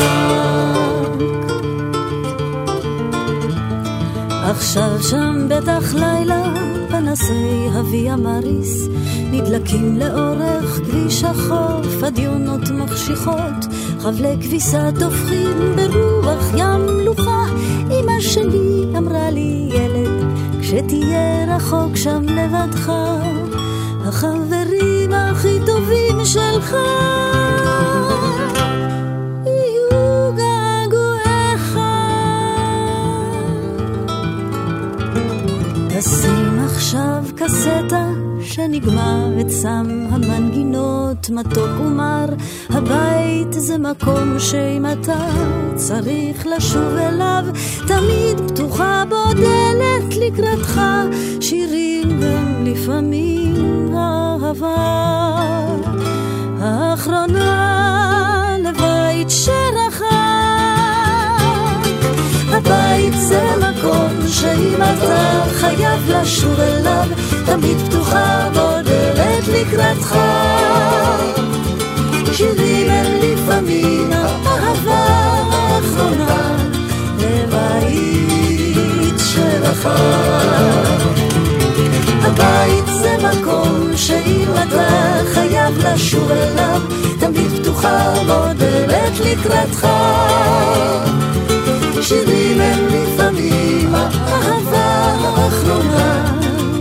עכשיו 4.51 5.03
שם 5.03 5.49
בטח 5.49 5.95
לילה 5.95 6.43
פנסי 6.89 7.69
הוויה 7.75 8.17
מריס 8.17 8.89
נדלקים 9.31 9.97
לאורך 9.97 10.81
כביש 10.85 11.25
החוף, 11.25 12.03
הדיונות 12.03 12.71
מחשיכות, 12.71 13.67
חבלי 14.01 14.37
כביסה 14.41 14.91
טופחים 15.01 15.77
ברוח 15.77 16.55
ים 16.57 16.87
מלוכה. 16.87 17.45
אמא 17.91 18.21
שלי 18.21 18.85
אמרה 18.99 19.31
לי 19.31 19.69
ילד, 19.71 20.25
כשתהיה 20.61 21.57
רחוק 21.57 21.97
שם 21.97 22.23
לבדך, 22.23 22.93
החברים 24.07 25.13
הכי 25.13 25.59
טובים 25.67 26.25
שלך 26.25 26.77
יהיו 29.45 30.33
געגועיך. 30.37 31.79
תשים 35.89 36.59
עכשיו 36.65 37.25
קסטה 37.37 38.09
שנגמר 38.43 39.27
המנגינות 40.11 41.31
מתוק 41.31 41.81
ומר 41.81 42.27
הבית 42.71 43.53
זה 43.53 43.79
מקום 43.79 44.39
שאם 44.39 44.87
אתה 44.93 45.27
צריך 45.75 46.47
לשוב 46.47 46.97
אליו 46.97 47.45
תמיד 47.87 48.51
פתוחה 48.51 49.05
בו 49.09 49.35
דלת 49.35 50.17
לקראתך 50.17 50.81
שירים 51.41 52.21
גם 52.21 52.65
לפעמים 52.65 53.36
אהבה 54.47 54.77
האחרונה 56.61 58.57
לבית 58.65 59.31
שרחק 59.31 60.07
הבית 62.49 63.15
זה 63.17 63.43
מקום 63.57 64.27
שאם 64.29 64.77
אתה 64.77 65.45
חייב 65.61 66.11
לשוב 66.11 66.61
אליו, 66.61 67.09
תמיד 67.47 67.79
פתוחה 67.79 68.49
בו 68.55 68.71
דלת 68.85 69.49
לקראתך. 69.49 70.19
שירים 72.33 72.91
הם 72.91 73.13
לפעמים 73.23 74.13
האהבה 74.13 75.07
האחרונה 75.53 76.57
לבית 77.19 79.19
שרחק. 79.19 81.16
הבית 82.39 82.87
זה 82.87 83.17
מקום 83.23 83.97
שאם 83.97 84.49
אתה 84.53 85.21
חייב 85.35 85.79
לשוב 85.79 86.31
אליו, 86.31 86.81
תמיד 87.19 87.51
פתוחה 87.61 88.15
ועוד 88.27 88.57
דלת 88.57 89.21
לקראתך. 89.21 89.89
שירים 92.01 92.61
הם 92.61 92.87
לפעמים 92.87 93.95
האהבה 93.95 95.15
האחרונה 95.21 96.25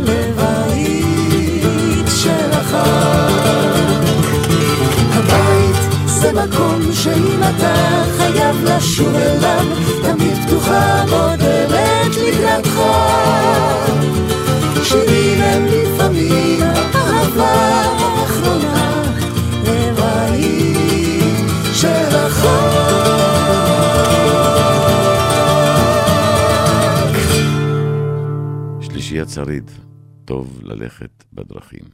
לבית 0.03 2.07
שלך. 2.07 2.77
הבית 5.13 5.75
זה 6.05 6.33
מקום 6.33 6.81
שאם 6.93 7.39
אתה 7.39 8.03
חייב 8.17 8.63
לשוב 8.63 9.15
אליו, 9.15 9.65
תמיד 10.01 10.37
פתוחה 10.47 11.03
ועוד 11.09 11.39
דלת 11.39 12.15
לקראתך. 12.15 12.81
הם 15.45 15.65
לפעמים 15.65 16.59
אהבה 16.95 17.81
אחרונה, 18.23 19.03
לרעים 19.63 21.47
של 21.73 22.15
החוק. 22.15 22.55
שלישיית 28.81 29.29
שריד, 29.29 29.71
טוב 30.25 30.59
ללכת 30.63 31.23
בדרכים. 31.33 31.85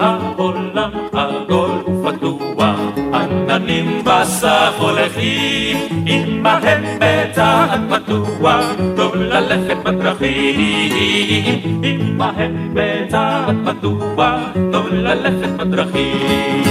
העולם 0.00 0.90
ופתוח, 1.06 2.01
עננים 3.52 4.04
בסף 4.04 4.74
הולכים, 4.78 5.76
עמהם 6.06 6.84
בצעד 6.98 7.80
פתוח, 7.90 8.64
טוב 8.96 9.14
ללכת 9.16 9.76
בדרכים. 9.84 11.60
עמהם 11.82 12.74
בצעד 12.74 13.56
פתוח, 13.64 14.40
טוב 14.72 14.86
ללכת 14.92 15.48
בדרכים. 15.48 16.62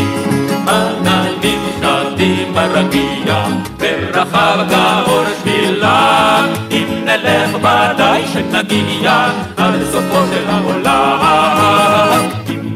עננים 0.68 1.60
שטים 1.78 2.54
ברגיע, 2.54 3.46
ורחב 3.80 4.60
כאור 4.70 5.24
שבילה, 5.40 6.46
אם 6.72 6.88
נלך 7.06 7.56
ודאי 7.56 8.24
שנגיע, 8.34 9.28
עד 9.58 9.84
סופו 9.92 10.26
של 10.34 10.50
העולם. 10.50 12.30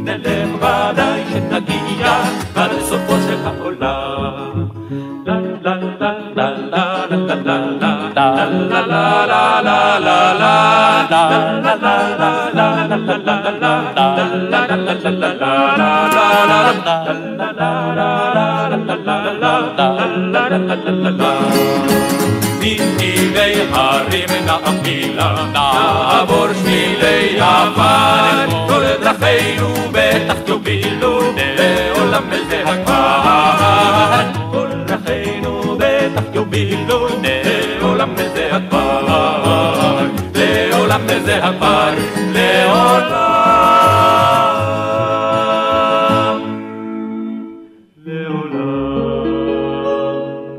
נלך 0.05 0.49
ודאי 0.55 1.23
שנגיע 1.31 2.23
עד 2.55 2.71
סופו 2.89 3.14
מנתיבי 22.59 23.53
הרים 23.71 24.29
נעמילה, 24.45 25.35
נעבור 25.53 26.47
שבילי 26.53 27.37
יוון, 27.37 28.67
כל 28.67 28.83
דרכינו 29.03 29.73
בטח 29.91 30.35
יובילו 30.47 31.19
לעולם 31.37 32.23
זה 32.49 32.63
הכוון. 32.65 34.51
כל 34.51 34.67
דרכינו 34.85 35.77
בטח 35.79 36.23
יובילו 36.33 37.07
הכוון. 41.43 41.95
לעולם. 42.33 43.25
לעולם. 47.97 49.35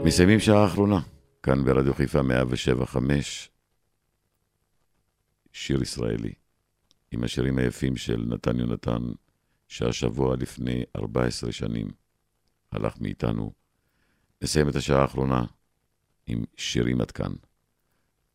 מסיימים 0.04 0.40
שעה 0.40 0.62
האחרונה. 0.62 1.00
כאן 1.42 1.64
ברדיו 1.64 1.94
חיפה 1.94 2.22
175, 2.22 3.50
שיר 5.52 5.82
ישראלי, 5.82 6.32
עם 7.10 7.24
השירים 7.24 7.58
היפים 7.58 7.96
של 7.96 8.24
נתן 8.28 8.60
יונתן, 8.60 9.02
שהשבוע 9.68 10.36
לפני 10.36 10.82
14 10.96 11.52
שנים 11.52 11.86
הלך 12.72 13.00
מאיתנו. 13.00 13.52
נסיים 14.42 14.68
את 14.68 14.76
השעה 14.76 15.02
האחרונה 15.02 15.44
עם 16.26 16.44
שירים 16.56 17.00
עד 17.00 17.10
כאן. 17.10 17.32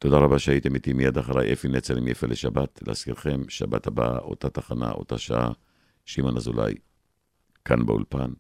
תודה 0.02 0.18
רבה 0.18 0.39
שהייתם 0.39 0.76
איתי 0.76 0.93
מיד 0.93 1.18
אחריי 1.18 1.54
אפי 1.54 1.68
נצר 1.68 1.97
עם 1.97 2.08
יפה 2.08 2.28
לשבת. 2.28 2.80
להזכירכם, 2.88 3.41
שבת 3.49 3.88
הבאה, 3.88 4.18
אותה 4.20 4.49
תחנה, 4.49 4.91
אותה 4.91 5.18
שעה, 5.18 5.52
שמעון 6.06 6.38
אזולאי, 6.38 6.74
כאן 7.66 7.86
באולפן. 7.86 8.32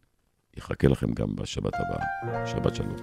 יחכה 0.57 0.87
לכם 0.87 1.11
גם 1.11 1.35
בשבת 1.35 1.73
הבאה. 1.73 2.47
שבת 2.47 2.75
שלום. 2.75 2.95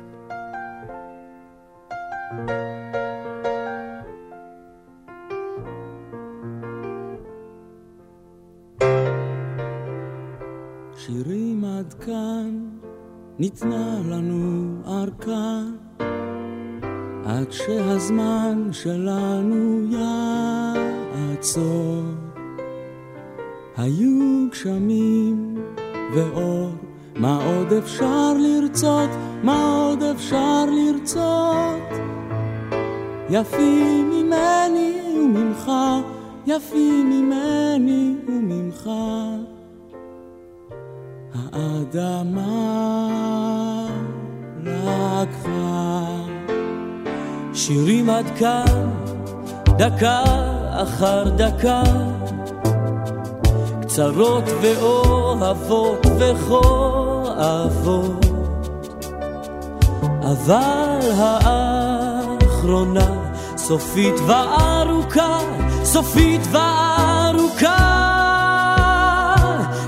שירים 10.97 11.65
עד 11.65 11.95
כאן, 11.95 12.79
ניתנה 13.39 14.01
לנו 14.11 14.75
ארכה, 14.87 15.63
עד 17.29 17.53
שהזמן 17.53 18.69
שלנו 18.73 19.83
יעצור. 21.31 22.03
היו 23.77 24.47
גשמים 24.51 25.55
ואור, 26.15 26.71
מה 27.17 27.45
עוד 27.47 27.73
אפשר 27.73 28.33
לרצות? 28.39 29.11
מה 29.43 29.83
עוד 29.83 30.03
אפשר 30.03 30.65
לרצות? 30.67 31.99
יפים 33.31 34.11
ממני 34.11 35.01
וממך, 35.15 35.71
יפים 36.47 37.11
ממני 37.11 38.15
וממך. 38.29 38.91
האדמה 41.35 42.69
לקחה. 44.65 46.38
שירים 47.59 48.11
עד 48.11 48.27
כאן, 48.39 48.91
דקה 49.65 50.23
אחר 50.71 51.25
דקה, 51.29 51.83
קצרות 53.83 54.45
ואוהבות 54.61 56.07
וכואבות, 56.19 57.47
אבל 60.23 60.99
האחרונה 61.17 63.07
סופית 63.57 64.15
וארוכה, 64.27 65.39
סופית 65.85 66.41
וארוכה. 66.51 67.99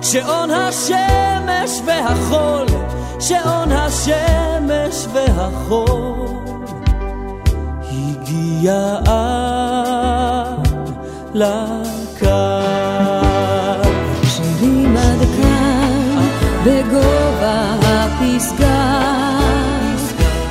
שעון 0.02 0.50
השמש 0.50 1.80
והחול, 1.86 2.66
שעון 3.20 3.72
השמש 3.72 5.06
והחול, 5.12 6.39
הגיע 8.60 8.98
לקו. 11.34 12.26
שירים 14.24 14.96
עד 14.96 15.18
כאן 15.18 16.28
בגובה 16.64 17.74
הפסגה, 17.82 19.00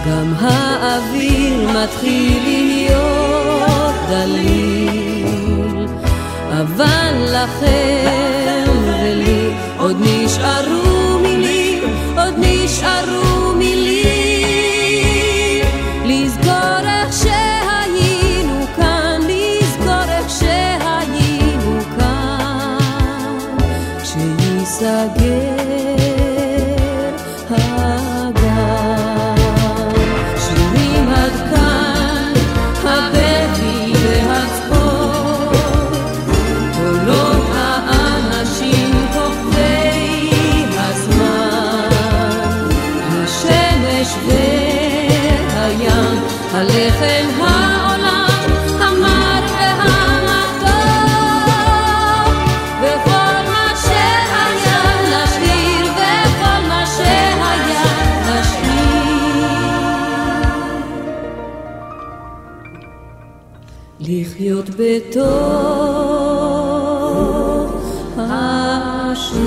גם 0.07 0.33
האוויר 0.39 1.69
מתחיל 1.83 2.43
להיות 2.43 3.95
דליל, 4.09 5.87
אבל 6.51 7.13
לכם 7.25 8.71
ולי 8.85 9.53
עוד 9.77 9.95
נשארו 9.99 11.19
מילים, 11.21 11.83
עוד 12.17 12.33
נשארו 12.37 13.48
לחיות 64.09 64.69
בתוך 64.69 65.19
השיר. 68.17 69.39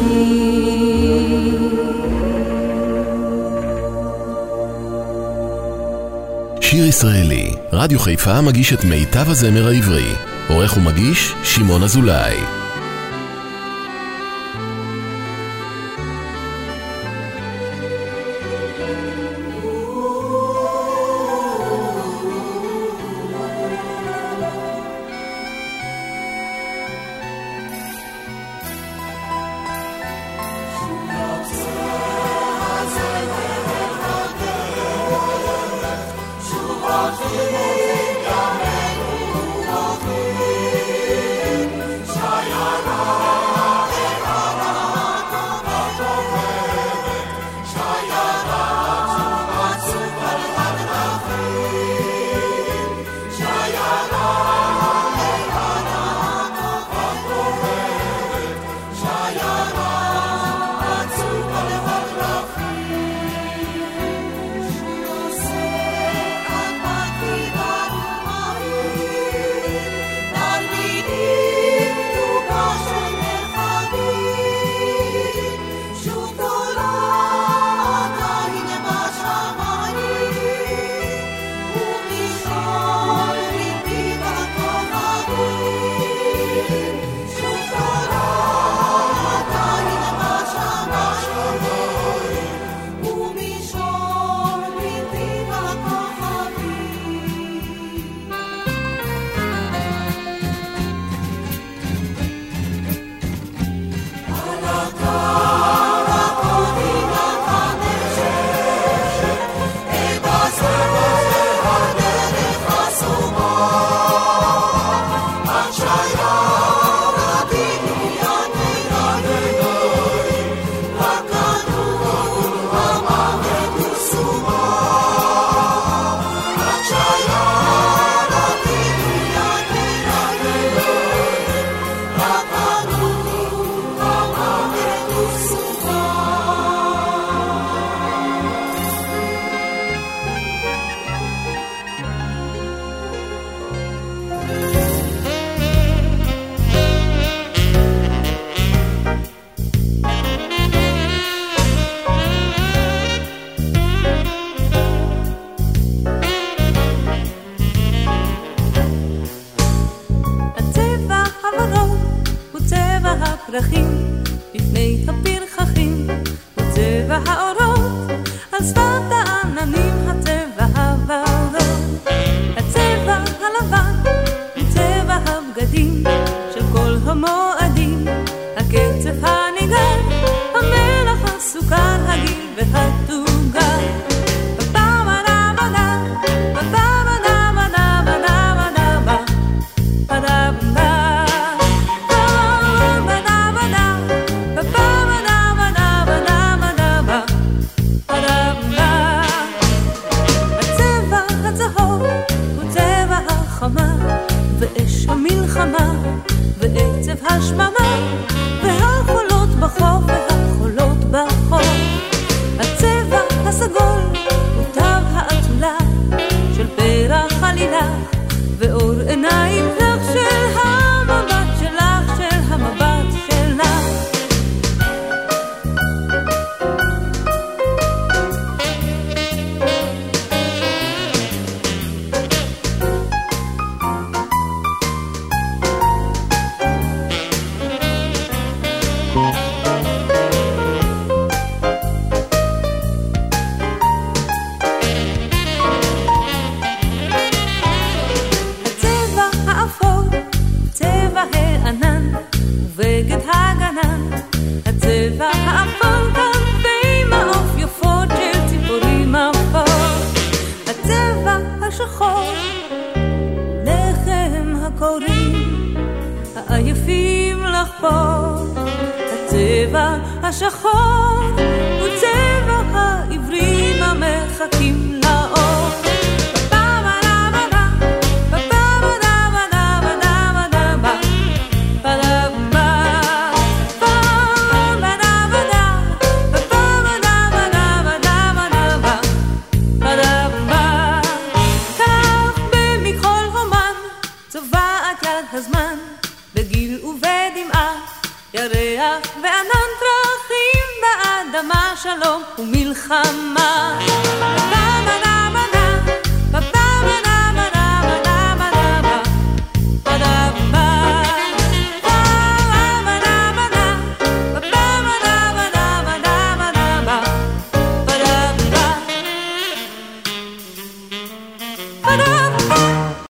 שיר 6.61 6.87
ישראלי, 6.87 7.55
רדיו 7.73 7.99
חיפה 7.99 8.41
מגיש 8.41 8.73
את 8.73 8.85
מיטב 8.85 9.31
הזמר 9.31 9.67
העברי. 9.67 10.13
עורך 10.49 10.77
ומגיש, 10.77 11.35
שמעון 11.45 11.83
אזולאי. 11.83 12.62